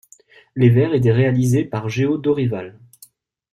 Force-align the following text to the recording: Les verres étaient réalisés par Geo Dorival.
Les 0.55 0.69
verres 0.71 0.95
étaient 0.95 1.11
réalisés 1.11 1.63
par 1.63 1.87
Geo 1.87 2.17
Dorival. 2.17 2.79